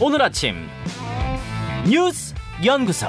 오늘 0.00 0.22
아침 0.22 0.54
뉴스 1.90 2.32
연구소. 2.64 3.08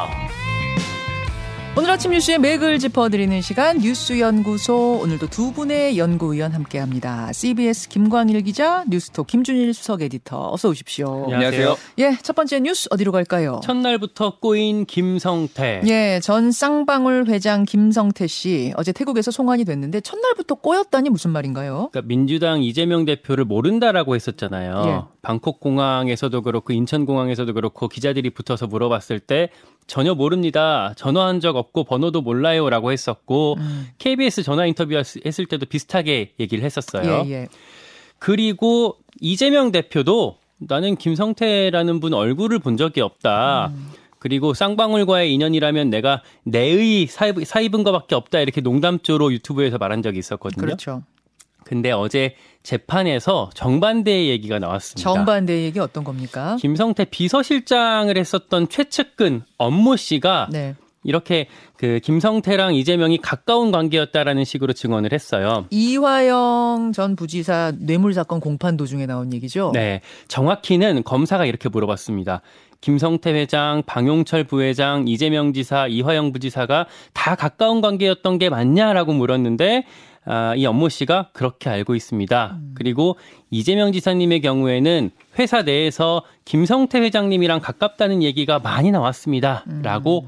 오늘 1.77 1.91
아침 1.91 2.11
뉴스의 2.11 2.39
맥을 2.39 2.79
짚어드리는 2.79 3.41
시간 3.41 3.77
뉴스 3.77 4.19
연구소 4.19 4.99
오늘도 5.03 5.27
두 5.27 5.53
분의 5.53 5.99
연구위원 5.99 6.51
함께합니다. 6.51 7.31
CBS 7.31 7.89
김광일 7.89 8.41
기자, 8.41 8.83
뉴스톡 8.89 9.27
김준일 9.27 9.73
수석 9.75 10.01
에디터 10.01 10.51
어서 10.51 10.67
오십시오. 10.69 11.31
안녕하세요. 11.31 11.77
예, 11.99 12.17
첫 12.23 12.35
번째 12.35 12.59
뉴스 12.61 12.89
어디로 12.91 13.11
갈까요? 13.11 13.61
첫날부터 13.63 14.39
꼬인 14.39 14.85
김성태. 14.85 15.83
예, 15.85 16.19
전 16.21 16.51
쌍방울 16.51 17.27
회장 17.27 17.65
김성태 17.65 18.25
씨 18.25 18.73
어제 18.75 18.91
태국에서 18.91 19.29
송환이 19.29 19.63
됐는데 19.63 20.01
첫날부터 20.01 20.55
꼬였다니 20.55 21.11
무슨 21.11 21.29
말인가요? 21.31 21.89
그러니까 21.91 22.01
민주당 22.07 22.63
이재명 22.63 23.05
대표를 23.05 23.45
모른다라고 23.45 24.15
했었잖아요. 24.15 24.83
예. 24.87 25.18
방콕 25.29 25.59
공항에서도 25.59 26.41
그렇고 26.41 26.73
인천 26.73 27.05
공항에서도 27.05 27.53
그렇고 27.53 27.87
기자들이 27.87 28.31
붙어서 28.31 28.65
물어봤을 28.65 29.19
때 29.19 29.49
전혀 29.85 30.15
모릅니다. 30.15 30.95
전화한 30.97 31.39
적 31.39 31.55
없고 31.55 31.83
번호도 31.83 32.23
몰라요라고 32.23 32.91
했었고 32.91 33.57
음. 33.59 33.87
KBS 33.99 34.41
전화 34.41 34.65
인터뷰 34.65 34.95
했을 34.95 35.45
때도 35.45 35.67
비슷하게 35.67 36.33
얘기를 36.39 36.63
했었어요. 36.63 37.25
예, 37.27 37.31
예. 37.31 37.47
그리고 38.17 38.97
이재명 39.21 39.71
대표도 39.71 40.39
나는 40.57 40.95
김성태라는 40.95 41.99
분 41.99 42.15
얼굴을 42.15 42.57
본 42.57 42.75
적이 42.75 43.01
없다. 43.01 43.67
음. 43.67 43.91
그리고 44.17 44.55
쌍방울과의 44.55 45.31
인연이라면 45.31 45.91
내가 45.91 46.23
내의 46.43 47.05
사입, 47.05 47.45
사입은 47.45 47.83
것밖에 47.83 48.15
없다 48.15 48.39
이렇게 48.39 48.61
농담조로 48.61 49.31
유튜브에서 49.33 49.77
말한 49.77 50.01
적이 50.01 50.17
있었거든요. 50.17 50.59
그렇죠. 50.59 51.03
근데 51.69 51.91
어제 51.91 52.33
재판에서 52.63 53.51
정반대의 53.53 54.29
얘기가 54.29 54.57
나왔습니다. 54.57 55.07
정반대 55.07 55.65
얘기 55.65 55.77
어떤 55.77 56.03
겁니까? 56.03 56.57
김성태 56.59 57.05
비서실장을 57.11 58.17
했었던 58.17 58.67
최측근 58.69 59.43
업모 59.59 59.95
씨가 59.95 60.49
네. 60.51 60.73
이렇게 61.03 61.45
그 61.77 61.99
김성태랑 62.03 62.73
이재명이 62.73 63.19
가까운 63.19 63.71
관계였다라는 63.71 64.45
식으로 64.45 64.73
증언을 64.73 65.13
했어요. 65.13 65.67
이화영 65.69 66.91
전 66.95 67.15
부지사 67.15 67.73
뇌물 67.77 68.15
사건 68.15 68.39
공판 68.39 68.75
도중에 68.75 69.05
나온 69.05 69.31
얘기죠. 69.31 69.69
네. 69.75 70.01
정확히는 70.27 71.03
검사가 71.03 71.45
이렇게 71.45 71.69
물어봤습니다. 71.69 72.41
김성태 72.81 73.33
회장, 73.33 73.83
방용철 73.85 74.45
부회장, 74.45 75.07
이재명 75.07 75.53
지사, 75.53 75.85
이화영 75.87 76.31
부지사가 76.31 76.87
다 77.13 77.35
가까운 77.35 77.81
관계였던 77.81 78.39
게 78.39 78.49
맞냐라고 78.49 79.13
물었는데 79.13 79.83
아, 80.31 80.53
이 80.55 80.63
업모 80.67 80.89
씨가 80.89 81.31
그렇게 81.33 81.71
알고 81.71 81.95
있습니다. 81.95 82.57
음. 82.61 82.71
그리고 82.75 83.17
이재명 83.49 83.91
지사님의 83.91 84.41
경우에는 84.41 85.09
회사 85.39 85.63
내에서 85.63 86.23
김성태 86.45 86.99
회장님이랑 86.99 87.61
가깝다는 87.61 88.21
얘기가 88.21 88.59
많이 88.59 88.91
나왔습니다. 88.91 89.65
라고 89.81 90.27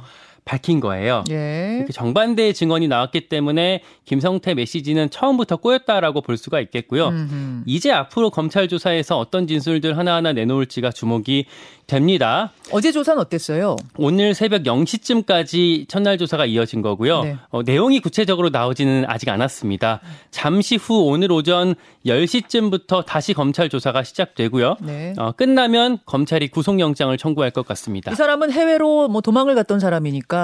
밝힌 0.51 0.81
거예요. 0.81 1.23
음. 1.29 1.33
예. 1.33 1.75
이렇게 1.77 1.93
정반대의 1.93 2.53
증언이 2.53 2.89
나왔기 2.89 3.29
때문에 3.29 3.83
김성태 4.03 4.53
메시지는 4.53 5.09
처음부터 5.09 5.55
꼬였다라고 5.55 6.19
볼 6.19 6.35
수가 6.35 6.59
있겠고요. 6.59 7.07
음흠. 7.07 7.63
이제 7.65 7.89
앞으로 7.89 8.31
검찰 8.31 8.67
조사에서 8.67 9.17
어떤 9.17 9.47
진술들 9.47 9.97
하나하나 9.97 10.33
내놓을지가 10.33 10.91
주목이 10.91 11.45
됩니다. 11.87 12.51
어제 12.71 12.91
조사는 12.91 13.21
어땠어요? 13.21 13.75
오늘 13.97 14.33
새벽 14.33 14.63
0시쯤까지 14.63 15.89
첫날 15.89 16.17
조사가 16.17 16.45
이어진 16.45 16.81
거고요. 16.81 17.23
네. 17.23 17.37
어, 17.49 17.63
내용이 17.63 17.99
구체적으로 17.99 18.49
나오지는 18.49 19.05
아직 19.07 19.27
않았습니다. 19.29 19.99
잠시 20.31 20.77
후 20.77 21.09
오늘 21.09 21.31
오전 21.31 21.75
10시쯤부터 22.05 23.05
다시 23.05 23.33
검찰 23.33 23.67
조사가 23.67 24.03
시작되고요. 24.03 24.77
네. 24.81 25.13
어, 25.17 25.33
끝나면 25.33 25.99
검찰이 26.05 26.47
구속영장을 26.47 27.15
청구할 27.17 27.51
것 27.51 27.65
같습니다. 27.67 28.11
이 28.11 28.15
사람은 28.15 28.51
해외로 28.51 29.09
뭐 29.09 29.21
도망을 29.21 29.55
갔던 29.55 29.81
사람이니까 29.81 30.40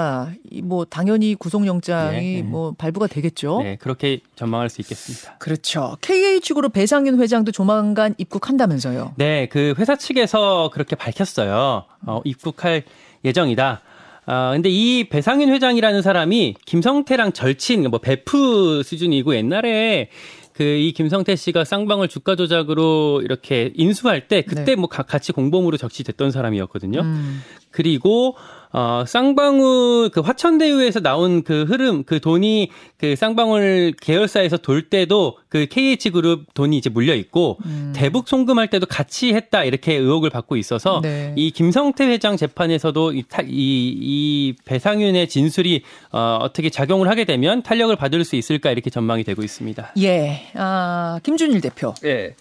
이뭐 0.50 0.84
당연히 0.84 1.34
구속영장이 1.34 2.16
네, 2.20 2.36
네. 2.36 2.42
뭐 2.42 2.72
발부가 2.76 3.06
되겠죠. 3.06 3.60
네, 3.62 3.76
그렇게 3.76 4.20
전망할 4.36 4.68
수 4.70 4.80
있겠습니다. 4.80 5.36
그렇죠. 5.38 5.96
KH그룹 6.00 6.72
배상윤 6.72 7.20
회장도 7.20 7.52
조만간 7.52 8.14
입국한다면서요. 8.18 9.12
네, 9.16 9.46
그 9.50 9.74
회사 9.78 9.96
측에서 9.96 10.70
그렇게 10.72 10.96
밝혔어요. 10.96 11.84
어, 12.06 12.20
입국할 12.24 12.84
예정이다. 13.24 13.82
아, 14.26 14.50
근데 14.52 14.68
이 14.68 15.08
배상윤 15.08 15.48
회장이라는 15.50 16.02
사람이 16.02 16.56
김성태랑 16.66 17.32
절친, 17.32 17.88
뭐 17.90 17.98
베프 17.98 18.82
수준이고 18.84 19.34
옛날에 19.34 20.10
그이 20.52 20.92
김성태 20.92 21.36
씨가 21.36 21.64
쌍방울 21.64 22.08
주가 22.08 22.34
조작으로 22.34 23.22
이렇게 23.22 23.72
인수할 23.76 24.26
때 24.26 24.42
그때 24.42 24.64
네. 24.64 24.74
뭐 24.74 24.88
가- 24.88 25.04
같이 25.04 25.30
공범으로 25.30 25.76
적시됐던 25.76 26.32
사람이었거든요. 26.32 27.00
음. 27.00 27.42
그리고 27.82 28.34
어 28.72 29.04
쌍방울 29.06 30.10
그 30.10 30.20
화천대유에서 30.20 30.98
나온 31.00 31.42
그 31.44 31.62
흐름 31.62 32.02
그 32.02 32.18
돈이 32.20 32.70
그 32.98 33.14
쌍방울 33.14 33.94
계열사에서 34.00 34.56
돌 34.58 34.90
때도 34.90 35.38
그 35.48 35.66
KH 35.66 36.10
그룹 36.10 36.52
돈이 36.54 36.76
이제 36.76 36.90
물려 36.90 37.14
있고 37.14 37.56
음. 37.64 37.92
대북 37.94 38.28
송금할 38.28 38.68
때도 38.68 38.86
같이 38.86 39.32
했다 39.32 39.62
이렇게 39.62 39.94
의혹을 39.94 40.28
받고 40.30 40.56
있어서 40.56 41.00
네. 41.02 41.32
이 41.36 41.52
김성태 41.52 42.04
회장 42.08 42.36
재판에서도 42.36 43.12
이, 43.12 43.22
타- 43.22 43.42
이, 43.42 43.48
이 43.48 44.54
배상윤의 44.64 45.28
진술이 45.28 45.82
어, 46.10 46.38
어떻게 46.42 46.68
작용을 46.68 47.08
하게 47.08 47.24
되면 47.24 47.62
탄력을 47.62 47.94
받을 47.94 48.24
수 48.24 48.34
있을까 48.34 48.72
이렇게 48.72 48.90
전망이 48.90 49.22
되고 49.22 49.42
있습니다. 49.42 49.92
예. 50.02 50.42
아, 50.54 51.20
김준일 51.22 51.60
대표. 51.60 51.94
예. 52.04 52.34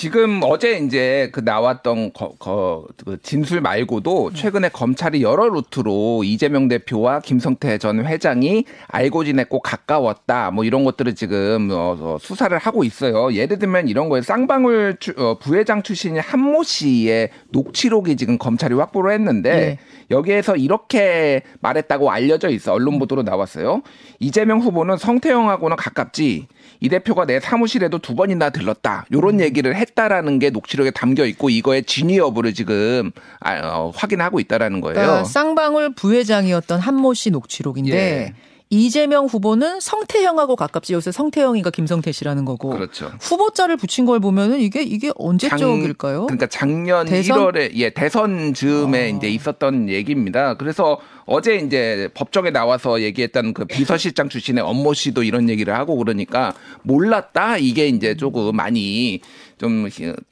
지금 0.00 0.40
어제 0.42 0.76
이제 0.76 1.30
그 1.32 1.40
나왔던 1.40 2.12
거, 2.12 2.34
거, 2.38 2.86
그 3.02 3.16
진술 3.22 3.62
말고도 3.62 4.34
최근에 4.34 4.68
검찰이 4.68 5.22
여러 5.22 5.48
루트로 5.48 6.22
이재명 6.22 6.68
대표와 6.68 7.20
김성태 7.20 7.78
전 7.78 8.04
회장이 8.04 8.66
알고 8.88 9.24
지냈고 9.24 9.60
가까웠다 9.60 10.50
뭐 10.50 10.64
이런 10.64 10.84
것들을 10.84 11.14
지금 11.14 11.70
어, 11.72 11.96
어, 11.98 12.18
수사를 12.20 12.56
하고 12.58 12.84
있어요. 12.84 13.32
예를 13.32 13.58
들면 13.58 13.88
이런 13.88 14.10
거예요. 14.10 14.20
쌍방울 14.20 14.98
주- 15.00 15.14
어, 15.16 15.38
부회장 15.38 15.82
출신인 15.82 16.20
한모 16.20 16.62
씨의 16.64 17.30
녹취록이 17.52 18.16
지금 18.16 18.36
검찰이 18.36 18.74
확보를 18.74 19.12
했는데 19.12 19.50
예. 19.50 19.78
여기에서 20.10 20.56
이렇게 20.56 21.40
말했다고 21.60 22.10
알려져 22.10 22.50
있어. 22.50 22.74
언론 22.74 22.98
보도로 22.98 23.22
나왔어요. 23.22 23.80
이재명 24.20 24.60
후보는 24.60 24.98
성태형하고는 24.98 25.76
가깝지. 25.78 26.48
이 26.80 26.88
대표가 26.88 27.24
내 27.24 27.40
사무실에도 27.40 27.98
두 27.98 28.14
번이나 28.14 28.50
들렀다. 28.50 29.06
요런 29.12 29.40
얘기를 29.40 29.74
했다라는 29.74 30.38
게 30.38 30.50
녹취록에 30.50 30.90
담겨 30.90 31.24
있고 31.24 31.50
이거의 31.50 31.84
진위 31.84 32.18
여부를 32.18 32.54
지금 32.54 33.10
아, 33.40 33.58
어, 33.62 33.92
확인하고 33.94 34.40
있다라는 34.40 34.80
거예요. 34.80 34.94
그러니까 34.94 35.24
쌍방울 35.24 35.94
부회장이었던 35.94 36.80
한모 36.80 37.14
씨 37.14 37.30
녹취록인데 37.30 37.96
예. 37.96 38.34
이재명 38.68 39.26
후보는 39.26 39.78
성태형하고 39.78 40.56
가깝지 40.56 40.94
요새 40.94 41.12
성태형이가 41.12 41.70
김성태 41.70 42.10
씨라는 42.10 42.44
거고 42.44 42.70
그렇죠. 42.70 43.12
후보자를 43.20 43.76
붙인 43.76 44.06
걸 44.06 44.18
보면은 44.18 44.60
이게 44.60 44.82
이게 44.82 45.12
언제적일까요? 45.16 46.26
그러니까 46.26 46.46
작년 46.48 47.06
대선? 47.06 47.38
1월에 47.38 47.70
예 47.74 47.90
대선 47.90 48.54
즈음에 48.54 49.12
어. 49.12 49.16
이제 49.16 49.28
있었던 49.28 49.88
얘기입니다. 49.88 50.54
그래서 50.54 50.98
어제 51.26 51.56
이제 51.56 52.08
법정에 52.14 52.50
나와서 52.50 53.02
얘기했던 53.02 53.54
그 53.54 53.66
비서실장 53.66 54.28
출신의 54.28 54.64
업모 54.64 54.94
씨도 54.94 55.22
이런 55.22 55.48
얘기를 55.48 55.74
하고 55.74 55.96
그러니까 55.96 56.52
몰랐다 56.82 57.58
이게 57.58 57.86
이제 57.86 58.16
조금 58.16 58.54
많이 58.56 59.20
좀 59.58 59.88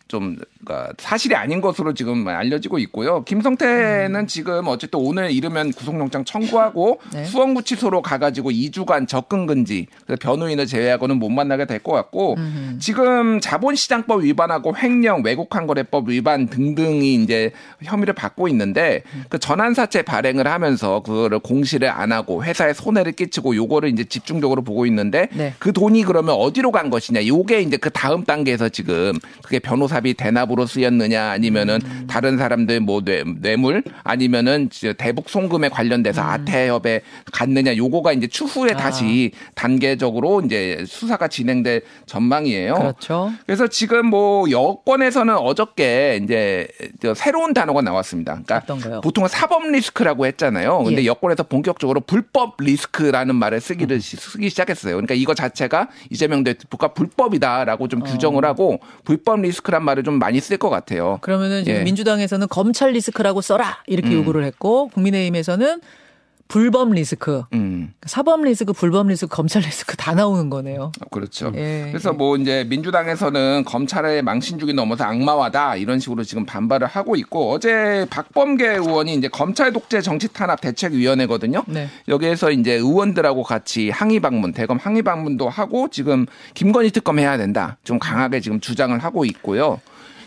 좀 0.06 0.36
그러니까 0.64 0.92
사실이 0.98 1.34
아닌 1.34 1.60
것으로 1.60 1.94
지금 1.94 2.28
알려지고 2.28 2.78
있고요. 2.78 3.24
김성태는 3.24 4.26
지금 4.26 4.68
어쨌든 4.68 5.00
오늘 5.00 5.30
이르면 5.32 5.72
구속영장 5.72 6.24
청구하고 6.24 7.00
네. 7.12 7.24
수원구치소로 7.24 8.02
가가지고 8.02 8.50
2주간 8.50 9.08
접근 9.08 9.46
금지 9.46 9.86
그래서 10.06 10.18
변호인을 10.20 10.66
제외하고는 10.66 11.18
못 11.18 11.30
만나게 11.30 11.66
될 11.66 11.84
것 11.84 11.92
같고 11.92 12.36
음흠. 12.38 12.78
지금 12.78 13.40
자본시장법 13.40 14.22
위반하고 14.22 14.74
횡령 14.76 15.22
외국환거래법 15.24 16.08
위반 16.08 16.46
등등이 16.46 17.14
이제 17.16 17.50
혐의를 17.82 18.14
받고 18.14 18.48
있는데 18.48 19.02
그 19.28 19.38
전환사채 19.38 20.02
발행을 20.02 20.46
하면서 20.46 21.00
그거를 21.02 21.40
공시를 21.40 21.90
안 21.90 22.12
하고 22.12 22.44
회사에 22.44 22.72
손해를 22.72 23.12
끼치고 23.12 23.56
요거를 23.56 23.90
이제 23.90 24.04
집중적으로 24.04 24.62
보고 24.62 24.86
있는데 24.86 25.28
네. 25.32 25.54
그 25.58 25.72
돈이 25.72 26.04
그러면 26.04 26.36
어디로 26.36 26.70
간 26.70 26.88
것이냐 26.90 27.26
요게 27.26 27.62
이제 27.62 27.76
그 27.76 27.90
다음 27.90 28.24
단계에서 28.24 28.68
지금 28.68 29.13
그게 29.42 29.58
변호사비 29.58 30.14
대납으로 30.14 30.66
쓰였느냐 30.66 31.30
아니면은 31.30 31.78
다른 32.06 32.36
사람들 32.38 32.80
뭐 32.80 33.00
뇌, 33.02 33.22
뇌물 33.40 33.82
아니면은 34.02 34.68
대북 34.98 35.28
송금에 35.28 35.68
관련돼서 35.68 36.22
아태협에 36.22 37.00
갔느냐 37.32 37.76
요거가 37.76 38.12
이제 38.12 38.26
추후에 38.26 38.72
아. 38.72 38.76
다시 38.76 39.32
단계적으로 39.54 40.42
이제 40.42 40.84
수사가 40.86 41.28
진행될 41.28 41.82
전망이에요. 42.06 42.74
그렇죠. 42.74 43.32
그래서 43.46 43.66
지금 43.68 44.06
뭐 44.06 44.50
여권에서는 44.50 45.34
어저께 45.36 46.20
이제 46.22 46.68
저 47.00 47.14
새로운 47.14 47.54
단어가 47.54 47.82
나왔습니다. 47.82 48.40
그러니까? 48.46 48.60
보통은 49.00 49.28
사법 49.28 49.66
리스크라고 49.68 50.26
했잖아요. 50.26 50.82
근데 50.84 51.02
예. 51.02 51.06
여권에서 51.06 51.44
본격적으로 51.44 52.00
불법 52.00 52.56
리스크라는 52.60 53.34
말을 53.34 53.60
쓰기를 53.60 54.00
시- 54.00 54.16
쓰기 54.16 54.48
시작했어요. 54.50 54.94
그러니까 54.94 55.14
이거 55.14 55.34
자체가 55.34 55.88
이재명 56.10 56.44
대표가 56.44 56.88
불법이다라고 56.88 57.88
좀 57.88 58.00
규정을 58.00 58.44
하고 58.44 58.78
불법 59.04 59.40
리스크란 59.40 59.84
말을 59.84 60.02
좀 60.02 60.18
많이 60.18 60.40
쓸 60.40 60.56
것 60.56 60.70
같아요. 60.70 61.18
그러면은 61.20 61.64
지금 61.64 61.80
예. 61.80 61.84
민주당에서는 61.84 62.48
검찰 62.48 62.92
리스크라고 62.92 63.40
써라 63.40 63.82
이렇게 63.86 64.08
음. 64.10 64.14
요구를 64.20 64.44
했고 64.44 64.88
국민의힘에서는 64.88 65.80
불법 66.48 66.92
리스크, 66.92 67.42
음. 67.52 67.94
사법 68.06 68.42
리스크, 68.42 68.72
불법 68.72 69.08
리스크, 69.08 69.34
검찰 69.34 69.62
리스크 69.62 69.96
다 69.96 70.14
나오는 70.14 70.50
거네요. 70.50 70.92
그렇죠. 71.10 71.50
예. 71.54 71.86
그래서 71.88 72.12
뭐 72.12 72.36
이제 72.36 72.64
민주당에서는 72.68 73.64
검찰의 73.64 74.22
망신주기 74.22 74.74
넘어서 74.74 75.04
악마화다 75.04 75.76
이런 75.76 75.98
식으로 75.98 76.22
지금 76.22 76.44
반발을 76.44 76.86
하고 76.86 77.16
있고 77.16 77.50
어제 77.50 78.06
박범계 78.10 78.68
의원이 78.68 79.14
이제 79.14 79.28
검찰 79.28 79.72
독재 79.72 80.00
정치 80.02 80.28
탄압 80.28 80.60
대책위원회거든요. 80.60 81.64
네. 81.66 81.88
여기에서 82.08 82.50
이제 82.50 82.74
의원들하고 82.74 83.42
같이 83.42 83.90
항의 83.90 84.20
방문, 84.20 84.52
대검 84.52 84.78
항의 84.78 85.02
방문도 85.02 85.48
하고 85.48 85.88
지금 85.90 86.26
김건희 86.54 86.90
특검 86.90 87.18
해야 87.18 87.36
된다. 87.36 87.78
좀 87.84 87.98
강하게 87.98 88.40
지금 88.40 88.60
주장을 88.60 88.96
하고 88.98 89.24
있고요. 89.24 89.80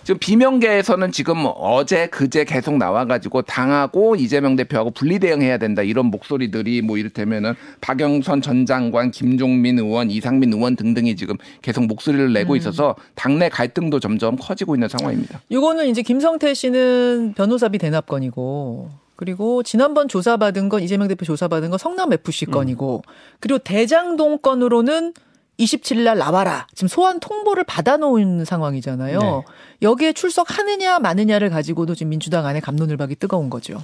지금 0.07 0.19
비명계에서는 0.19 1.11
지금 1.11 1.43
어제 1.57 2.07
그제 2.07 2.45
계속 2.45 2.77
나와가지고 2.77 3.41
당하고 3.41 4.15
이재명 4.15 4.55
대표하고 4.55 4.91
분리 4.91 5.19
대응해야 5.19 5.57
된다 5.57 5.81
이런 5.81 6.05
목소리들이 6.05 6.81
뭐 6.81 6.97
이를테면은 6.97 7.55
박영선 7.81 8.41
전 8.41 8.65
장관, 8.65 9.11
김종민 9.11 9.77
의원, 9.79 10.09
이상민 10.09 10.53
의원 10.53 10.77
등등이 10.77 11.17
지금 11.17 11.35
계속 11.61 11.87
목소리를 11.87 12.31
내고 12.31 12.55
있어서 12.55 12.95
당내 13.15 13.49
갈등도 13.49 13.99
점점 13.99 14.37
커지고 14.37 14.77
있는 14.77 14.87
상황입니다. 14.87 15.41
이거는 15.49 15.87
이제 15.87 16.01
김성태 16.03 16.53
씨는 16.53 17.33
변호사비 17.35 17.77
대납건이고 17.77 18.89
그리고 19.17 19.61
지난번 19.61 20.07
조사받은 20.07 20.69
건 20.69 20.83
이재명 20.83 21.09
대표 21.09 21.25
조사받은 21.25 21.69
건 21.69 21.77
성남 21.77 22.13
FC 22.13 22.45
건이고 22.45 23.03
그리고 23.41 23.57
대장동 23.57 24.37
건으로는 24.37 25.11
27일 25.59 26.03
날 26.03 26.17
나와라. 26.17 26.67
지금 26.73 26.87
소환 26.87 27.19
통보를 27.19 27.63
받아놓은 27.63 28.45
상황이잖아요. 28.45 29.19
네. 29.19 29.43
여기에 29.81 30.13
출석하느냐 30.13 30.99
마느냐를 30.99 31.49
가지고도 31.49 31.95
지금 31.95 32.09
민주당 32.11 32.45
안에 32.45 32.59
감론을박이 32.59 33.15
뜨거운 33.15 33.49
거죠. 33.49 33.81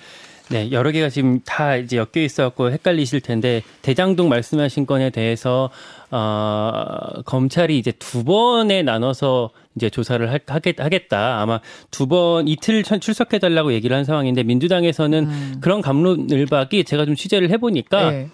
네, 0.49 0.71
여러 0.71 0.91
개가 0.91 1.09
지금 1.09 1.39
다 1.45 1.77
이제 1.77 1.97
엮여 1.97 2.23
있어갖고 2.23 2.71
헷갈리실 2.71 3.21
텐데 3.21 3.63
대장동 3.81 4.27
말씀하신 4.29 4.85
건에 4.85 5.09
대해서 5.09 5.69
어, 6.15 7.21
검찰이 7.25 7.77
이제 7.79 7.91
두 7.91 8.23
번에 8.23 8.83
나눠서 8.83 9.49
이제 9.75 9.89
조사를 9.89 10.29
할- 10.31 10.39
하겠, 10.45 10.79
하겠다. 10.79 11.41
아마 11.41 11.59
두 11.89 12.05
번 12.07 12.47
이틀 12.47 12.83
천- 12.83 12.99
출석해 12.99 13.39
달라고 13.39 13.73
얘기를 13.73 13.97
한 13.97 14.03
상황인데 14.05 14.43
민주당에서는 14.43 15.59
그런 15.61 15.81
감론을박이 15.81 16.83
제가 16.83 17.05
좀 17.05 17.15
취재를 17.15 17.49
해보니까 17.49 18.11
네. 18.11 18.29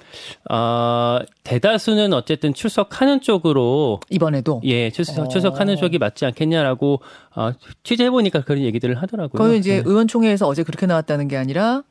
어, 0.51 1.19
대다수는 1.45 2.11
어쨌든 2.11 2.53
출석하는 2.53 3.21
쪽으로 3.21 4.01
이번에도. 4.09 4.59
예 4.65 4.89
출석 4.89 5.19
어. 5.19 5.27
출석하는 5.29 5.77
쪽이 5.77 5.97
맞지 5.97 6.25
않겠냐라고 6.25 6.99
어, 7.35 7.51
취재해보니까 7.83 8.41
그런 8.41 8.61
얘기들을 8.63 9.01
하더라고요. 9.01 9.29
그거는 9.37 9.55
이제 9.57 9.77
네. 9.77 9.83
의원총회에서 9.85 10.45
어제 10.47 10.63
그렇게 10.63 10.85
나왔다는 10.85 11.29
게 11.29 11.37
아니라 11.37 11.83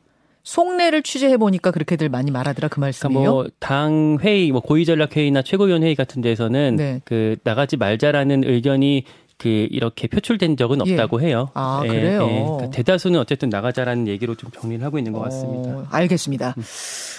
속내를 0.49 1.03
취재해 1.03 1.37
보니까 1.37 1.71
그렇게들 1.71 2.09
많이 2.09 2.31
말하더라 2.31 2.69
그 2.69 2.81
말씀이요. 2.81 3.21
그러니까 3.21 3.33
뭐당 3.33 4.17
회의, 4.23 4.50
뭐 4.50 4.62
고위 4.62 4.87
전략 4.87 5.15
회의나 5.15 5.43
최고위원 5.43 5.83
회의 5.83 5.95
같은 5.95 6.23
데서는 6.23 6.77
네. 6.77 7.03
그 7.05 7.37
나가지 7.45 7.77
말자라는 7.77 8.45
의견이 8.45 9.05
그 9.37 9.49
이렇게 9.71 10.09
표출된 10.09 10.56
적은 10.56 10.79
예. 10.87 10.93
없다고 10.93 11.21
해요. 11.21 11.50
아, 11.53 11.83
그래요? 11.83 12.27
그러니까 12.27 12.71
대다수는 12.71 13.21
어쨌든 13.21 13.50
나가자라는 13.50 14.09
얘기로 14.09 14.37
좀 14.37 14.50
정리를 14.50 14.83
하고 14.83 14.97
있는 14.97 15.12
것 15.12 15.21
같습니다. 15.21 15.71
어, 15.71 15.87
알겠습니다. 15.91 16.55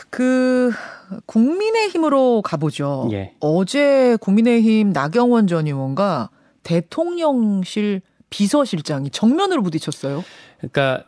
그 0.10 0.72
국민의힘으로 1.28 2.42
가보죠. 2.42 3.10
예. 3.12 3.34
어제 3.42 4.18
국민의힘 4.22 4.92
나경원 4.92 5.46
전 5.46 5.68
의원과 5.68 6.32
대통령실 6.64 8.02
비서실장이 8.32 9.12
정면으로 9.12 9.62
부딪혔어요. 9.62 10.24
그러니까 10.58 11.06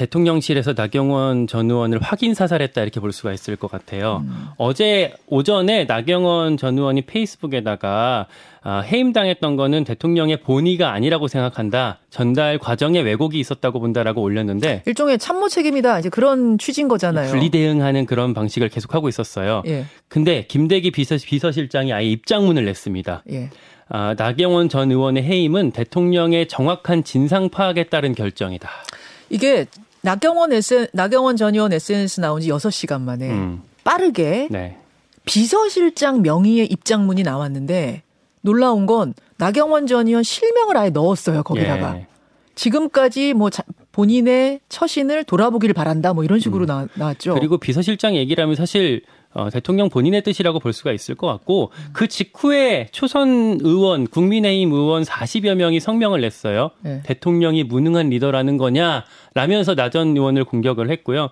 대통령실에서 0.00 0.72
나경원 0.74 1.46
전 1.46 1.70
의원을 1.70 2.00
확인 2.00 2.32
사살했다 2.32 2.80
이렇게 2.80 3.00
볼 3.00 3.12
수가 3.12 3.32
있을 3.34 3.56
것 3.56 3.70
같아요. 3.70 4.24
음. 4.24 4.46
어제 4.56 5.12
오전에 5.26 5.84
나경원 5.84 6.56
전 6.56 6.78
의원이 6.78 7.02
페이스북에다가 7.02 8.26
아, 8.62 8.80
해임당했던 8.80 9.56
거는 9.56 9.84
대통령의 9.84 10.40
본의가 10.40 10.92
아니라고 10.92 11.28
생각한다. 11.28 11.98
전달 12.08 12.58
과정에 12.58 13.00
왜곡이 13.00 13.38
있었다고 13.38 13.80
본다라고 13.80 14.22
올렸는데 14.22 14.82
일종의 14.86 15.18
참모 15.18 15.48
책임이다. 15.48 15.98
이제 15.98 16.08
그런 16.08 16.56
취지인 16.56 16.88
거잖아요. 16.88 17.30
분리 17.30 17.50
대응하는 17.50 18.06
그런 18.06 18.32
방식을 18.32 18.70
계속하고 18.70 19.08
있었어요. 19.08 19.62
예, 19.66 19.84
근데 20.08 20.46
김대기 20.48 20.90
비서, 20.92 21.16
비서실장이 21.22 21.92
아예 21.92 22.06
입장문을 22.06 22.64
냈습니다. 22.64 23.24
예. 23.32 23.50
아, 23.88 24.14
나경원 24.16 24.68
전 24.68 24.90
의원의 24.90 25.24
해임은 25.24 25.72
대통령의 25.72 26.48
정확한 26.48 27.04
진상 27.04 27.48
파악에 27.48 27.84
따른 27.84 28.14
결정이다. 28.14 28.70
이게 29.30 29.66
나경원 30.02 30.52
S 30.52 30.88
나경원 30.92 31.36
전 31.36 31.54
의원 31.54 31.72
SNS 31.72 32.20
나온 32.20 32.40
지 32.40 32.48
6시간 32.48 33.00
만에 33.02 33.30
음, 33.30 33.62
빠르게 33.84 34.48
네. 34.50 34.76
비서실장 35.24 36.22
명의의 36.22 36.66
입장문이 36.66 37.22
나왔는데 37.22 38.02
놀라운 38.40 38.86
건 38.86 39.14
나경원 39.36 39.86
전 39.86 40.06
의원 40.08 40.22
실명을 40.22 40.76
아예 40.76 40.90
넣었어요 40.90 41.42
거기다가 41.42 41.96
예. 41.98 42.06
지금까지 42.54 43.34
뭐 43.34 43.50
자- 43.50 43.64
본인의 43.92 44.60
처신을 44.68 45.24
돌아보기를 45.24 45.74
바란다 45.74 46.12
뭐 46.14 46.24
이런 46.24 46.38
식으로 46.38 46.64
나, 46.66 46.86
나왔죠. 46.94 47.32
음. 47.32 47.38
그리고 47.38 47.58
비서실장 47.58 48.14
얘기를 48.16 48.42
하면 48.42 48.54
사실 48.54 49.02
어, 49.32 49.48
대통령 49.50 49.88
본인의 49.90 50.22
뜻이라고 50.22 50.58
볼 50.58 50.72
수가 50.72 50.92
있을 50.92 51.14
것 51.14 51.26
같고 51.28 51.70
그 51.92 52.08
직후에 52.08 52.88
초선 52.90 53.58
의원, 53.62 54.06
국민의힘 54.06 54.72
의원 54.72 55.02
40여 55.04 55.54
명이 55.54 55.78
성명을 55.78 56.20
냈어요. 56.20 56.70
네. 56.80 57.00
대통령이 57.04 57.62
무능한 57.64 58.08
리더라는 58.10 58.56
거냐 58.56 59.04
라면서 59.34 59.74
나 59.74 59.90
전 59.90 60.16
의원을 60.16 60.44
공격을 60.44 60.88
했고요. 60.90 61.30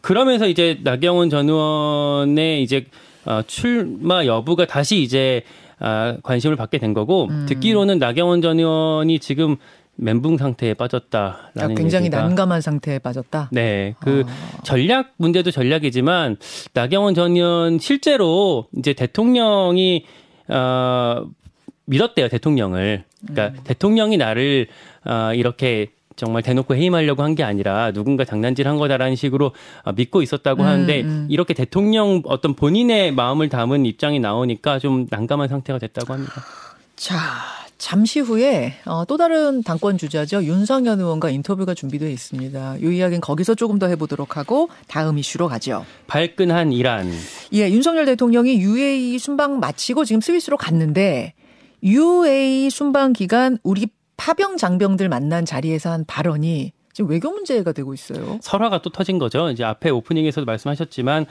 그러면서 0.00 0.46
이제 0.48 0.78
나경원 0.82 1.30
전 1.30 1.48
의원의 1.48 2.62
이제 2.62 2.86
어, 3.24 3.42
출마 3.46 4.24
여부가 4.24 4.66
다시 4.66 5.02
이제 5.02 5.42
아, 5.80 6.16
관심을 6.22 6.56
받게 6.56 6.78
된 6.78 6.92
거고 6.92 7.28
음. 7.30 7.46
듣기로는 7.48 7.98
나경원 7.98 8.42
전 8.42 8.58
의원이 8.58 9.18
지금 9.20 9.56
멘붕 9.98 10.38
상태에 10.38 10.74
빠졌다라는 10.74 11.42
아, 11.56 11.74
굉장히 11.74 12.06
얘기가 12.06 12.22
난감한 12.22 12.60
상태에 12.60 12.98
빠졌다. 12.98 13.50
네, 13.52 13.94
그 14.00 14.24
아. 14.26 14.62
전략 14.62 15.12
문제도 15.16 15.50
전략이지만 15.50 16.36
나경원 16.72 17.14
전 17.14 17.32
의원 17.36 17.78
실제로 17.78 18.68
이제 18.76 18.92
대통령이 18.92 20.04
어 20.48 21.24
믿었대요 21.84 22.28
대통령을. 22.28 23.04
그러니까 23.26 23.60
대통령이 23.64 24.16
나를 24.16 24.68
어 25.04 25.32
이렇게 25.34 25.88
정말 26.14 26.42
대놓고 26.42 26.74
해임하려고 26.74 27.22
한 27.22 27.34
게 27.34 27.44
아니라 27.44 27.92
누군가 27.92 28.24
장난질한 28.24 28.76
거다라는 28.78 29.14
식으로 29.14 29.52
어, 29.84 29.92
믿고 29.92 30.22
있었다고 30.22 30.62
음, 30.62 30.66
하는데 30.66 31.00
음. 31.02 31.26
이렇게 31.30 31.54
대통령 31.54 32.22
어떤 32.24 32.54
본인의 32.54 33.12
마음을 33.12 33.48
담은 33.48 33.86
입장이 33.86 34.18
나오니까 34.18 34.78
좀 34.80 35.06
난감한 35.10 35.48
상태가 35.48 35.78
됐다고 35.78 36.14
합니다. 36.14 36.32
자, 36.96 37.14
잠시 37.78 38.18
후에 38.18 38.74
어, 38.84 39.04
또 39.04 39.16
다른 39.16 39.62
당권 39.62 39.96
주자죠. 39.96 40.42
윤석열 40.42 40.98
의원과 40.98 41.30
인터뷰가 41.30 41.74
준비되어 41.74 42.08
있습니다. 42.08 42.76
이 42.78 42.96
이야기는 42.96 43.20
거기서 43.20 43.54
조금 43.54 43.78
더 43.78 43.86
해보도록 43.86 44.36
하고 44.36 44.68
다음 44.88 45.16
이슈로 45.16 45.46
가죠. 45.46 45.86
발끈한 46.08 46.72
이란. 46.72 47.08
예, 47.54 47.70
윤석열 47.70 48.04
대통령이 48.04 48.60
UAE 48.60 49.18
순방 49.20 49.60
마치고 49.60 50.04
지금 50.04 50.20
스위스로 50.20 50.56
갔는데 50.56 51.34
UAE 51.84 52.68
순방 52.70 53.12
기간 53.12 53.58
우리 53.62 53.86
파병 54.16 54.56
장병들 54.56 55.08
만난 55.08 55.46
자리에서 55.46 55.90
한 55.90 56.04
발언이 56.04 56.72
지금 56.98 57.12
외교 57.12 57.30
문제가 57.30 57.70
되고 57.70 57.94
있어요. 57.94 58.40
설화가 58.42 58.82
또 58.82 58.90
터진 58.90 59.20
거죠. 59.20 59.50
이제 59.50 59.62
앞에 59.62 59.88
오프닝에서도 59.88 60.44
말씀하셨지만 60.44 61.26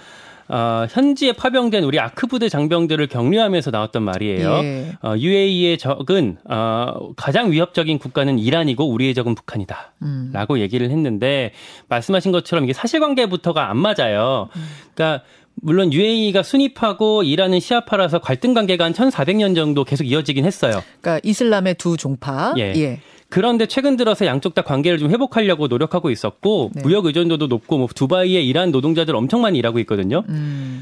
어, 0.47 0.85
현지에 0.89 1.33
파병된 1.33 1.83
우리 1.83 1.99
아크 1.99 2.27
부대 2.27 2.47
장병들을 2.47 3.05
격려하면서 3.07 3.71
나왔던 3.71 4.01
말이에요. 4.01 4.49
예. 4.63 4.97
어, 5.03 5.15
UAE의 5.17 5.77
적은 5.77 6.37
어, 6.45 7.09
가장 7.17 7.51
위협적인 7.51 7.99
국가는 7.99 8.39
이란이고 8.39 8.89
우리의 8.89 9.13
적은 9.13 9.35
북한이다. 9.35 9.91
음. 10.03 10.29
라고 10.31 10.59
얘기를 10.59 10.89
했는데 10.89 11.51
말씀하신 11.89 12.31
것처럼 12.31 12.63
이게 12.63 12.71
사실관계부터가 12.71 13.69
안 13.69 13.75
맞아요. 13.75 14.47
음. 14.55 14.61
그러니까 14.95 15.25
물론 15.55 15.91
UAE가 15.91 16.43
순위파고 16.43 17.23
이란은 17.23 17.59
시아파라서 17.59 18.19
갈등 18.19 18.53
관계가 18.53 18.85
한 18.85 18.93
1400년 18.93 19.53
정도 19.53 19.83
계속 19.83 20.05
이어지긴 20.05 20.45
했어요. 20.45 20.81
그러니까 21.01 21.19
이슬람의 21.27 21.75
두 21.75 21.97
종파. 21.97 22.53
예. 22.57 22.71
예. 22.77 23.01
그런데 23.29 23.65
최근 23.65 23.97
들어서 23.97 24.25
양쪽 24.25 24.55
다 24.55 24.61
관계를 24.61 24.99
좀 24.99 25.09
회복하려고 25.11 25.67
노력하고 25.67 26.09
있었고 26.11 26.71
네. 26.73 26.81
무역 26.81 27.05
의존도도 27.07 27.47
높고 27.47 27.77
뭐 27.77 27.87
두바이에 27.93 28.41
이란 28.41 28.71
노동자들 28.71 29.15
엄청 29.15 29.41
많이 29.41 29.59
일하고 29.59 29.79
있거든요. 29.79 30.23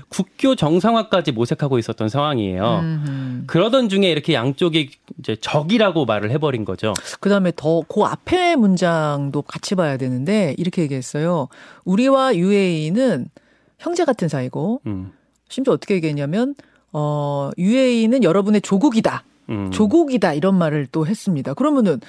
국교 0.10 0.56
정상화까지 0.56 1.32
모색하고 1.32 1.80
있었던 1.80 2.08
상황이에요. 2.10 2.80
음. 2.84 3.44
그러던 3.48 3.90
중에 3.90 4.12
이렇게 4.12 4.34
양쪽이 4.34 4.92
이제 5.20 5.36
적이라고 5.40 6.06
말을 6.06 6.30
해버린 6.32 6.66
거죠. 6.66 6.94
그다음에 7.20 7.52
더 7.56 7.82
그 7.88 8.04
앞에 8.04 8.56
문장도 8.56 9.42
같이 9.44 9.76
봐야 9.76 9.98
되는데 9.98 10.54
이렇게 10.58 10.82
얘기했어요. 10.84 11.48
우리와 11.86 12.36
UAE는 12.36 13.30
형제 13.80 14.06
같은 14.06 14.28
사이고 14.28 14.82
음. 14.86 15.12
심지어 15.50 15.74
어떻게 15.74 15.96
얘기했냐면 15.96 16.56
어 16.92 17.50
UAE는 17.58 18.24
여러분의 18.24 18.62
조국이다. 18.62 19.24
음. 19.50 19.72
조국이다 19.72 20.34
이런 20.34 20.56
말을 20.56 20.88
또 20.92 21.06
했습니다. 21.06 21.54
그러면은 21.54 22.00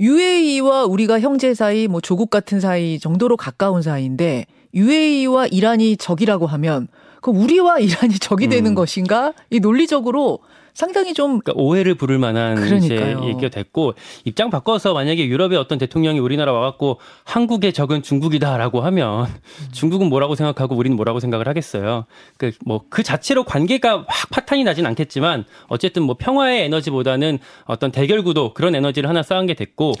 UAE와 0.00 0.84
우리가 0.84 1.20
형제 1.20 1.54
사이 1.54 1.88
뭐 1.88 2.00
조국 2.00 2.30
같은 2.30 2.60
사이 2.60 2.98
정도로 2.98 3.36
가까운 3.36 3.82
사이인데 3.82 4.46
UAE와 4.74 5.46
이란이 5.46 5.96
적이라고 5.96 6.46
하면 6.46 6.88
그 7.20 7.30
우리와 7.30 7.78
이란이 7.78 8.18
적이 8.18 8.48
되는 8.48 8.72
음. 8.72 8.74
것인가? 8.74 9.32
이 9.50 9.60
논리적으로 9.60 10.40
상당히 10.72 11.14
좀 11.14 11.40
그러니까 11.40 11.52
오해를 11.56 11.96
부를 11.96 12.18
만한 12.18 12.56
이제 12.76 12.94
그러니까요. 12.94 13.28
얘기가 13.28 13.48
됐고 13.48 13.94
입장 14.24 14.50
바꿔서 14.50 14.94
만약에 14.94 15.26
유럽의 15.26 15.58
어떤 15.58 15.78
대통령이 15.78 16.20
우리나라 16.20 16.52
와갖고 16.52 16.98
한국의 17.24 17.72
적은 17.72 18.02
중국이다라고 18.02 18.80
하면 18.80 19.26
중국은 19.72 20.08
뭐라고 20.08 20.36
생각하고 20.36 20.76
우리는 20.76 20.96
뭐라고 20.96 21.18
생각을 21.20 21.48
하겠어요. 21.48 22.06
그 22.38 22.52
뭐 22.64 22.80
그 22.88 23.02
자체로 23.02 23.42
관계가 23.44 24.04
확 24.08 24.30
파탄이 24.30 24.62
나진 24.64 24.86
않겠지만 24.86 25.44
어쨌든 25.68 26.04
뭐 26.04 26.16
평화의 26.18 26.62
에너지보다는 26.66 27.40
어떤 27.64 27.90
대결 27.90 28.22
구도 28.22 28.54
그런 28.54 28.74
에너지를 28.76 29.08
하나 29.08 29.22
쌓은 29.24 29.46
게 29.46 29.54
됐고 29.54 29.92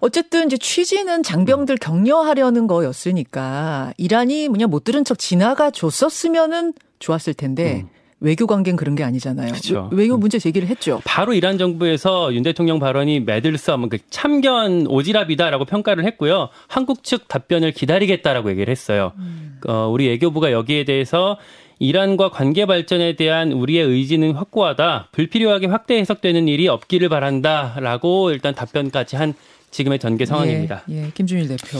어쨌든 0.00 0.46
이제 0.46 0.56
취지는 0.56 1.22
장병들 1.22 1.76
격려하려는 1.78 2.66
거였으니까 2.66 3.92
이란이 3.96 4.48
뭐냐 4.48 4.66
못 4.66 4.84
들은 4.84 5.04
척 5.04 5.18
지나가 5.18 5.70
줬었으면은 5.70 6.72
좋았을 6.98 7.34
텐데 7.34 7.84
외교 8.20 8.46
관계는 8.46 8.76
그런 8.76 8.94
게 8.94 9.04
아니잖아요. 9.04 9.48
음. 9.48 9.52
그쵸. 9.52 9.88
외- 9.92 10.04
외교 10.04 10.16
문제 10.16 10.38
제기를 10.38 10.68
했죠. 10.68 11.02
바로 11.04 11.34
이란 11.34 11.58
정부에서 11.58 12.32
윤 12.34 12.42
대통령 12.42 12.78
발언이 12.78 13.20
매들섬 13.20 13.88
그 13.90 13.98
참견 14.08 14.84
오지랖이다라고 14.84 15.66
평가를 15.66 16.04
했고요. 16.06 16.48
한국 16.68 17.04
측 17.04 17.28
답변을 17.28 17.72
기다리겠다라고 17.72 18.50
얘기를 18.50 18.70
했어요. 18.70 19.12
어, 19.66 19.88
우리 19.92 20.08
외교부가 20.08 20.52
여기에 20.52 20.84
대해서 20.84 21.36
이란과 21.80 22.30
관계 22.30 22.64
발전에 22.66 23.16
대한 23.16 23.52
우리의 23.52 23.84
의지는 23.84 24.32
확고하다. 24.32 25.08
불필요하게 25.12 25.66
확대 25.66 25.98
해석되는 25.98 26.48
일이 26.48 26.66
없기를 26.68 27.08
바란다라고 27.10 28.30
일단 28.30 28.54
답변까지 28.54 29.16
한 29.16 29.34
지금의 29.74 29.98
전개 29.98 30.24
상황입니다. 30.24 30.84
예, 30.88 31.06
예, 31.06 31.10
김준일 31.12 31.48
대표. 31.48 31.78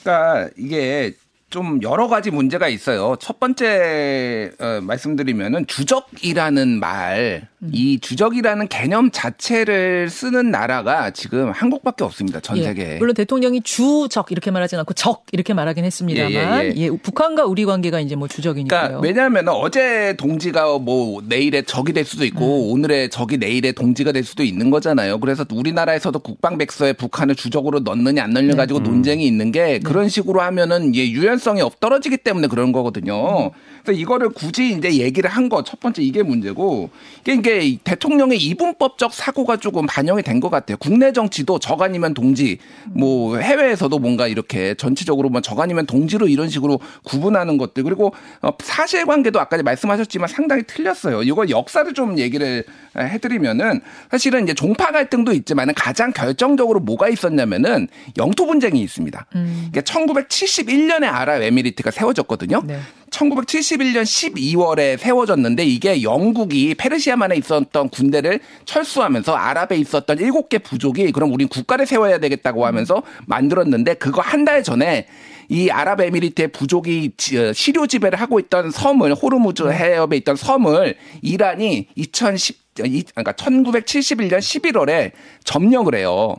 그러니까 0.00 0.48
이게 0.56 1.12
좀 1.50 1.80
여러 1.82 2.06
가지 2.06 2.30
문제가 2.30 2.68
있어요. 2.68 3.16
첫 3.20 3.40
번째 3.40 4.52
어, 4.60 4.80
말씀드리면은 4.82 5.66
주적이라는 5.66 6.78
말, 6.78 7.48
이 7.72 7.98
주적이라는 8.00 8.68
개념 8.68 9.10
자체를 9.10 10.08
쓰는 10.10 10.50
나라가 10.50 11.10
지금 11.10 11.50
한국밖에 11.50 12.04
없습니다. 12.04 12.40
전 12.40 12.58
예, 12.58 12.64
세계에. 12.64 12.98
물론 12.98 13.14
대통령이 13.14 13.62
주적 13.62 14.32
이렇게 14.32 14.50
말하진 14.50 14.78
않고 14.78 14.94
적 14.94 15.24
이렇게 15.32 15.54
말하긴 15.54 15.84
했습니다만 15.84 16.32
예, 16.32 16.36
예, 16.36 16.72
예, 16.74 16.74
예. 16.76 16.90
북한과 16.90 17.44
우리 17.46 17.64
관계가 17.64 18.00
이제 18.00 18.16
뭐 18.16 18.28
주적이니까요. 18.28 18.80
그러니까 18.80 19.00
왜냐하면 19.00 19.48
어제 19.48 20.14
동지가 20.16 20.78
뭐 20.78 21.22
내일의 21.26 21.64
적이 21.64 21.92
될 21.92 22.04
수도 22.04 22.24
있고 22.24 22.70
오늘의 22.72 23.10
적이 23.10 23.38
내일의 23.38 23.72
동지가 23.72 24.12
될 24.12 24.24
수도 24.24 24.42
있는 24.42 24.70
거잖아요. 24.70 25.18
그래서 25.20 25.44
우리나라에서도 25.50 26.18
국방백서에 26.18 26.92
북한을 26.94 27.34
주적으로 27.34 27.80
넣느냐 27.80 28.24
안 28.24 28.30
넣느냐 28.30 28.54
가지고 28.54 28.80
논쟁이 28.80 29.26
있는 29.26 29.52
게 29.52 29.78
그런 29.80 30.08
식으로 30.08 30.40
하면은 30.40 30.94
유연성이 30.94 31.60
없 31.60 31.80
떨어지기 31.80 32.18
때문에 32.18 32.48
그런 32.48 32.72
거거든요. 32.72 33.52
그래서 33.86 34.00
이거를 34.00 34.30
굳이 34.30 34.72
이제 34.72 34.92
얘기를 34.96 35.30
한 35.30 35.48
거 35.48 35.62
첫 35.62 35.78
번째 35.80 36.02
이게 36.02 36.22
문제고 36.22 36.90
이게, 37.26 37.34
이게 37.34 37.78
대통령의 37.84 38.38
이분법적 38.38 39.14
사고가 39.14 39.56
조금 39.58 39.86
반영이 39.86 40.22
된 40.22 40.40
것 40.40 40.50
같아요. 40.50 40.76
국내 40.76 41.12
정치도 41.12 41.58
적 41.60 41.80
아니면 41.80 42.12
동지, 42.12 42.58
뭐 42.86 43.38
해외에서도 43.38 43.98
뭔가 43.98 44.26
이렇게 44.28 44.74
전체적으로 44.74 45.28
뭐적 45.30 45.58
아니면 45.60 45.86
동지로 45.86 46.28
이런 46.28 46.48
식으로 46.50 46.78
구분하는 47.04 47.56
것들 47.58 47.84
그리고 47.84 48.12
어, 48.42 48.50
사실관계도 48.62 49.40
아까 49.40 49.62
말씀하셨지만 49.62 50.28
상당히 50.28 50.62
틀렸어요. 50.66 51.22
이거 51.22 51.48
역사를 51.48 51.90
좀 51.94 52.18
얘기를 52.18 52.64
해드리면은 52.98 53.80
사실은 54.10 54.42
이제 54.44 54.52
종파 54.54 54.90
갈등도 54.92 55.32
있지만 55.32 55.72
가장 55.74 56.12
결정적으로 56.12 56.80
뭐가 56.80 57.08
있었냐면은 57.08 57.88
영토 58.18 58.46
분쟁이 58.46 58.80
있습니다. 58.82 59.26
이게 59.68 59.80
1971년에 59.80 61.04
아랍 61.04 61.40
에미리트가 61.42 61.90
세워졌거든요. 61.90 62.62
네. 62.66 62.78
1971년 63.10 64.02
12월에 64.02 64.98
세워졌는데 64.98 65.64
이게 65.64 66.02
영국이 66.02 66.74
페르시아만에 66.74 67.36
있었던 67.36 67.88
군대를 67.88 68.40
철수하면서 68.64 69.34
아랍에 69.34 69.76
있었던 69.76 70.16
7개 70.18 70.62
부족이 70.62 71.12
그럼 71.12 71.32
우린 71.32 71.48
국가를 71.48 71.86
세워야 71.86 72.18
되겠다고 72.18 72.66
하면서 72.66 73.02
만들었는데 73.26 73.94
그거 73.94 74.20
한 74.20 74.44
달 74.46 74.62
전에 74.62 75.06
이 75.48 75.70
아랍에미리트의 75.70 76.48
부족이 76.48 77.12
지- 77.16 77.36
어, 77.38 77.52
시료 77.52 77.86
지배를 77.88 78.20
하고 78.20 78.38
있던 78.38 78.70
섬을 78.70 79.12
호르무즈 79.14 79.64
해협에 79.64 80.16
있던 80.18 80.36
섬을 80.36 80.94
이란이 81.22 81.88
2010 81.96 82.56
이- 82.84 83.02
그러니까 83.14 83.32
1971년 83.32 84.38
11월에 84.38 85.10
점령을 85.44 85.94
해요. 85.96 86.36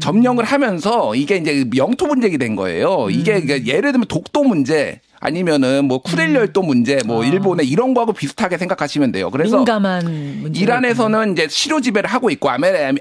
점령을 0.00 0.44
하면서 0.44 1.14
이게 1.14 1.36
이제 1.36 1.64
영토 1.76 2.06
분쟁이 2.06 2.38
된 2.38 2.54
거예요. 2.56 3.08
이게 3.10 3.38
이게 3.38 3.66
예를 3.66 3.92
들면 3.92 4.06
독도 4.08 4.44
문제 4.44 5.00
아니면은 5.20 5.84
뭐 5.86 5.98
쿠렐 5.98 6.34
열도 6.34 6.62
문제 6.62 6.98
뭐 7.06 7.24
일본의 7.24 7.68
이런 7.68 7.94
거하고 7.94 8.12
비슷하게 8.12 8.58
생각하시면 8.58 9.12
돼요. 9.12 9.30
그래서. 9.30 9.58
이란에서는 10.54 11.32
이제 11.32 11.46
시료 11.48 11.80
지배를 11.80 12.08
하고 12.08 12.30
있고 12.30 12.48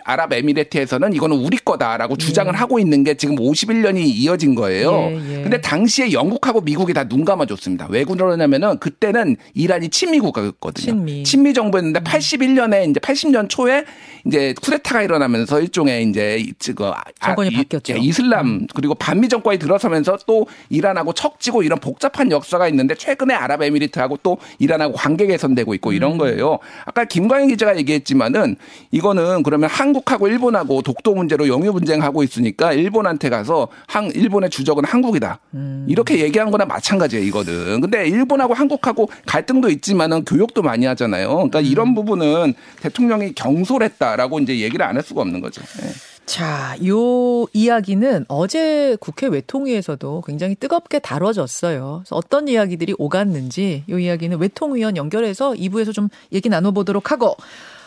아랍에미레트에서는 0.04 1.14
이거는 1.14 1.38
우리 1.38 1.58
거다라고 1.58 2.16
주장을 2.18 2.54
하고 2.54 2.80
있는 2.80 3.04
게 3.04 3.16
지금 3.16 3.36
51년이 3.36 4.00
이어진 4.06 4.56
거예요. 4.56 4.92
예, 5.12 5.38
예. 5.40 5.42
근데 5.44 5.62
당시에 5.62 6.12
영국하고 6.12 6.62
미국이 6.62 6.94
다 6.94 7.08
눈 7.08 7.24
감아줬습니다. 7.24 7.88
왜 7.90 8.04
그러냐면은 8.04 8.80
그때는 8.80 9.38
이란이 9.54 9.88
친미 9.90 10.20
국가였거든요. 10.20 11.24
친미. 11.24 11.54
정부였는데 11.54 12.02
81년에 12.02 12.90
이제 12.90 13.00
80년 13.00 13.48
초에 13.50 13.86
이제 14.26 14.54
쿠데타가 14.62 15.04
일어나면서 15.04 15.62
일종의 15.62 16.04
이제 16.10 16.38
이- 16.40 16.52
그 16.76 16.86
아- 16.88 17.02
정권이 17.24 17.50
이- 17.50 17.54
바뀌었죠. 17.56 17.94
예, 17.94 18.00
이슬람 18.00 18.68
그리고 18.76 18.94
반미 18.96 19.30
정권이 19.30 19.58
들어서면서 19.58 20.18
또 20.28 20.48
이란하고 20.70 21.14
척지고 21.14 21.64
이런 21.64 21.80
복잡 21.80 22.07
한 22.14 22.32
역사가 22.32 22.68
있는데 22.68 22.94
최근에 22.96 23.34
아랍에미리트하고 23.34 24.18
또 24.24 24.38
이란하고 24.60 24.94
관계 24.94 25.26
개선되고 25.26 25.74
있고 25.76 25.94
이런 25.94 26.14
음. 26.14 26.18
거예요. 26.18 26.60
아까 26.86 27.06
김광희 27.06 27.48
기자가 27.48 27.78
얘기했지만은 27.78 28.58
이거는 28.92 29.44
그러면 29.44 29.70
한국하고 29.70 30.28
일본하고 30.28 30.82
독도 30.82 31.16
문제로 31.16 31.48
영유 31.48 31.72
분쟁하고 31.74 32.24
있으니까 32.24 32.74
일본한테 32.74 33.30
가서 33.30 33.70
한 33.88 34.12
일본의 34.12 34.50
주적은 34.50 34.84
한국이다. 34.84 35.40
음. 35.54 35.86
이렇게 35.88 36.20
얘기한 36.20 36.52
거나 36.52 36.66
마찬가지예요, 36.66 37.24
이거는. 37.26 37.82
근데 37.82 38.08
일본하고 38.08 38.54
한국하고 38.54 39.10
갈등도 39.26 39.70
있지만은 39.70 40.26
교역도 40.26 40.62
많이 40.64 40.86
하잖아요. 40.86 41.30
그러니까 41.30 41.60
음. 41.60 41.66
이런 41.66 41.96
부분은 41.96 42.54
대통령이 42.82 43.34
경솔했다라고 43.36 44.40
이제 44.40 44.60
얘기를 44.60 44.86
안 44.86 44.98
할 44.98 45.04
수가 45.04 45.22
없는 45.22 45.42
거죠. 45.42 45.62
예. 45.84 45.90
자, 46.28 46.76
요 46.86 47.48
이야기는 47.54 48.26
어제 48.28 48.98
국회 49.00 49.28
외통위에서도 49.28 50.24
굉장히 50.28 50.56
뜨겁게 50.56 51.00
다뤄졌어요. 51.00 52.02
그래서 52.04 52.16
어떤 52.18 52.50
이야기들이 52.50 52.96
오갔는지 52.98 53.86
요 53.90 53.98
이야기는 53.98 54.38
외통위원 54.38 54.98
연결해서 54.98 55.52
2부에서 55.54 55.94
좀 55.94 56.10
얘기 56.34 56.50
나눠보도록 56.50 57.12
하고 57.12 57.38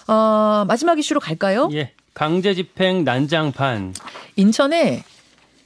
어, 0.09 0.65
마지막 0.67 0.99
이슈로 0.99 1.21
갈까요? 1.21 1.69
예. 1.75 1.93
강제 2.15 2.55
집행 2.55 3.05
난장판. 3.05 3.93
인천에 4.37 5.05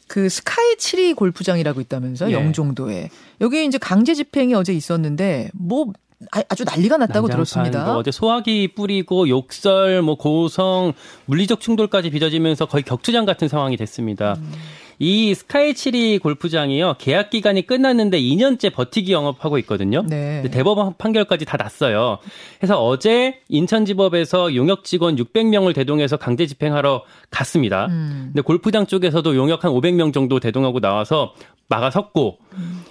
그 0.08 0.28
스카이 0.28 0.74
7리 0.74 1.14
골프장이라고 1.14 1.80
있다면서 1.80 2.30
예. 2.30 2.34
영종도에 2.34 3.08
여기 3.40 3.64
이제 3.64 3.78
강제 3.78 4.14
집행이 4.14 4.52
어제 4.54 4.72
있었는데 4.74 5.50
뭐 5.54 5.92
아- 6.32 6.42
아주 6.48 6.64
난리가 6.64 6.96
났다고 6.96 7.28
들었습니다. 7.28 7.84
뭐 7.84 7.96
어제 7.96 8.10
소화기 8.10 8.68
뿌리고 8.68 9.28
욕설, 9.28 10.02
뭐 10.02 10.16
고성, 10.16 10.92
물리적 11.26 11.60
충돌까지 11.60 12.10
빚어지면서 12.10 12.66
거의 12.66 12.82
격투장 12.84 13.24
같은 13.24 13.48
상황이 13.48 13.76
됐습니다. 13.76 14.34
음. 14.38 14.52
이 15.00 15.34
스카이치리 15.34 16.18
골프장이요 16.18 16.94
계약 16.98 17.30
기간이 17.30 17.66
끝났는데 17.66 18.20
2년째 18.20 18.72
버티기 18.72 19.12
영업하고 19.12 19.58
있거든요. 19.58 20.04
네. 20.06 20.48
대법원 20.52 20.94
판결까지 20.98 21.44
다 21.44 21.56
났어요. 21.56 22.18
그래서 22.58 22.80
어제 22.80 23.40
인천지법에서 23.48 24.54
용역 24.54 24.84
직원 24.84 25.16
600명을 25.16 25.74
대동해서 25.74 26.16
강제 26.16 26.46
집행하러 26.46 27.02
갔습니다. 27.30 27.86
음. 27.86 28.26
근데 28.32 28.42
골프장 28.42 28.86
쪽에서도 28.86 29.34
용역 29.34 29.64
한 29.64 29.72
500명 29.72 30.12
정도 30.12 30.38
대동하고 30.38 30.78
나와서 30.78 31.34
막아섰고 31.68 32.38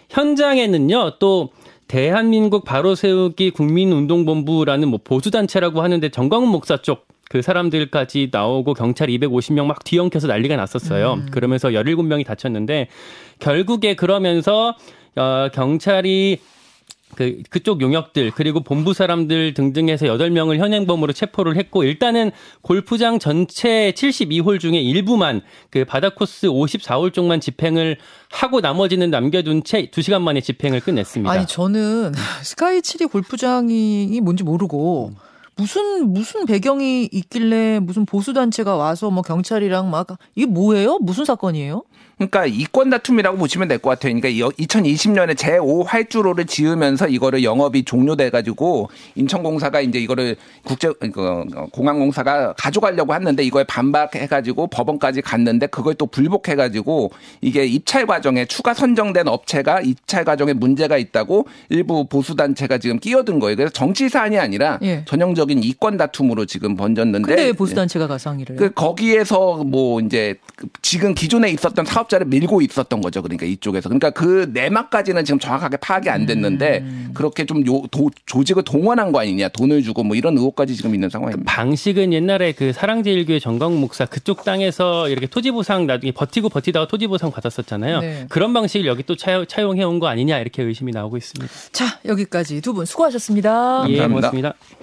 현장에는요 0.09 1.19
또 1.19 1.49
대한민국 1.87 2.63
바로 2.65 2.95
세우기 2.95 3.51
국민운동본부라는 3.51 4.87
뭐 4.87 4.99
보수단체라고 5.03 5.81
하는데 5.81 6.09
정광훈 6.09 6.49
목사 6.49 6.77
쪽 6.77 7.13
그 7.33 7.41
사람들까지 7.41 8.29
나오고 8.31 8.75
경찰 8.75 9.07
250명 9.07 9.65
막 9.65 9.83
뒤엉켜서 9.83 10.27
난리가 10.27 10.55
났었어요. 10.55 11.15
그러면서 11.31 11.69
17명이 11.69 12.23
다쳤는데 12.27 12.89
결국에 13.39 13.95
그러면서 13.95 14.75
어, 15.15 15.47
경찰이 15.51 16.39
그 17.15 17.41
그쪽 17.49 17.81
용역들 17.81 18.31
그리고 18.31 18.61
본부 18.61 18.93
사람들 18.93 19.53
등등해서 19.53 20.05
8명을 20.05 20.57
현행범으로 20.57 21.13
체포를 21.13 21.57
했고 21.57 21.83
일단은 21.83 22.31
골프장 22.61 23.19
전체 23.19 23.91
72홀 23.95 24.59
중에 24.59 24.79
일부만 24.79 25.41
그 25.69 25.85
바다 25.85 26.09
코스 26.09 26.47
54홀 26.47 27.13
쪽만 27.13 27.39
집행을 27.39 27.97
하고 28.31 28.61
나머지는 28.61 29.09
남겨둔 29.09 29.63
채 29.63 29.87
2시간 29.87 30.21
만에 30.21 30.41
집행을 30.41 30.79
끝냈습니다. 30.79 31.31
아니 31.31 31.45
저는 31.45 32.13
스카이치리 32.41 33.05
골프장이 33.05 34.19
뭔지 34.21 34.43
모르고 34.43 35.11
무슨 35.55 36.11
무슨 36.11 36.45
배경이 36.45 37.07
있길래 37.11 37.79
무슨 37.79 38.05
보수 38.05 38.33
단체가 38.33 38.75
와서 38.75 39.11
뭐 39.11 39.21
경찰이랑 39.21 39.89
막 39.89 40.07
이게 40.35 40.45
뭐예요? 40.47 40.97
무슨 40.99 41.25
사건이에요? 41.25 41.83
그러니까 42.29 42.45
이권 42.45 42.89
다툼이라고 42.89 43.37
보시면 43.37 43.67
될 43.67 43.79
것 43.79 43.89
같아요. 43.89 44.13
그러니까 44.19 44.29
2020년에 44.57 45.35
제5 45.35 45.85
활주로를 45.85 46.45
지으면서 46.45 47.07
이거를 47.07 47.43
영업이 47.43 47.83
종료돼 47.83 48.29
가지고 48.29 48.89
인천공사가 49.15 49.81
이제 49.81 49.99
이거를 49.99 50.35
국제 50.63 50.91
그 51.11 51.45
공항공사가 51.71 52.53
가져가려고 52.57 53.13
했는데 53.13 53.43
이거에 53.43 53.63
반박해 53.65 54.27
가지고 54.27 54.67
법원까지 54.67 55.21
갔는데 55.21 55.67
그걸 55.67 55.95
또 55.95 56.05
불복해 56.05 56.55
가지고 56.55 57.11
이게 57.41 57.65
입찰 57.65 58.05
과정에 58.05 58.45
추가 58.45 58.73
선정된 58.73 59.27
업체가 59.27 59.81
입찰 59.81 60.23
과정에 60.23 60.53
문제가 60.53 60.97
있다고 60.97 61.47
일부 61.69 62.05
보수 62.05 62.35
단체가 62.35 62.77
지금 62.77 62.99
끼어든 62.99 63.39
거예요. 63.39 63.55
그래서 63.55 63.73
정치 63.73 64.07
사안이 64.09 64.37
아니라 64.37 64.79
예. 64.83 65.03
전형적인 65.05 65.63
이권 65.63 65.97
다툼으로 65.97 66.45
지금 66.45 66.75
번졌는데 66.75 67.27
근데 67.27 67.43
왜 67.45 67.51
보수 67.53 67.75
단체가 67.75 68.07
해요? 68.07 68.55
그 68.57 68.71
거기에서 68.71 69.63
뭐 69.63 69.99
이제 69.99 70.35
지금 70.81 71.13
기존에 71.13 71.49
있었던 71.49 71.85
사업자 71.85 72.12
를 72.19 72.27
밀고 72.27 72.61
있었던 72.61 73.01
거죠. 73.01 73.21
그러니까 73.23 73.45
이쪽에서. 73.45 73.89
그러니까 73.89 74.11
그 74.11 74.49
내막까지는 74.53 75.25
지금 75.25 75.39
정확하게 75.39 75.77
파악이 75.77 76.09
안 76.09 76.25
됐는데 76.27 76.79
음. 76.83 77.09
그렇게 77.13 77.45
좀 77.45 77.65
요, 77.65 77.81
도, 77.89 78.11
조직을 78.27 78.63
동원한 78.63 79.11
거 79.11 79.19
아니냐. 79.19 79.49
돈을 79.49 79.81
주고 79.81 80.03
뭐 80.03 80.15
이런 80.15 80.37
의혹까지 80.37 80.75
지금 80.75 80.93
있는 80.93 81.09
상황입니다. 81.09 81.51
방식은 81.51 82.13
옛날에 82.13 82.51
그 82.51 82.71
사랑제일교회 82.73 83.39
정광 83.39 83.79
목사 83.79 84.05
그쪽 84.05 84.43
땅에서 84.43 85.09
이렇게 85.09 85.25
토지 85.27 85.49
보상 85.51 85.87
나중에 85.87 86.11
버티고 86.11 86.49
버티다가 86.49 86.87
토지 86.87 87.07
보상 87.07 87.31
받았었잖아요. 87.31 87.99
네. 88.01 88.25
그런 88.29 88.53
방식을 88.53 88.85
여기 88.85 89.01
또 89.03 89.15
차용, 89.15 89.45
차용해 89.47 89.83
온 89.83 89.99
거 89.99 90.07
아니냐 90.07 90.39
이렇게 90.39 90.61
의심이 90.63 90.91
나오고 90.91 91.17
있습니다. 91.17 91.51
자 91.71 91.99
여기까지 92.05 92.61
두 92.61 92.73
분 92.73 92.85
수고하셨습니다. 92.85 93.85
예, 93.89 93.97
감사합니다. 93.97 94.29
고맙습니다. 94.29 94.82